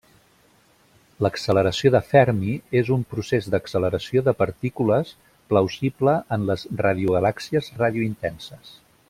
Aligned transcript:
L'acceleració 1.25 1.91
de 1.95 2.01
Fermi 2.13 2.55
és 2.81 2.89
un 2.95 3.03
procés 3.11 3.49
d'acceleració 3.55 4.23
de 4.29 4.33
partícules 4.41 5.13
plausible 5.53 6.17
en 6.39 6.49
les 6.53 6.65
radiogalàxies 6.83 7.71
ràdio-intenses. 7.85 8.75